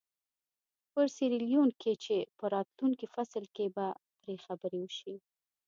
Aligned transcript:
په 0.91 1.01
سیریلیون 1.15 1.69
کې 1.81 1.93
چې 2.03 2.17
په 2.37 2.45
راتلونکي 2.55 3.05
فصل 3.15 3.43
کې 3.55 3.65
به 3.75 3.87
پرې 4.21 4.35
خبرې 4.45 4.79
وشي. 4.83 5.15